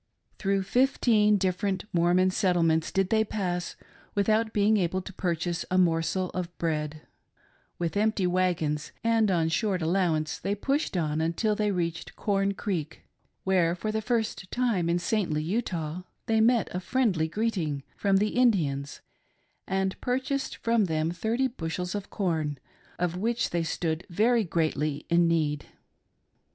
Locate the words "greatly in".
24.43-25.27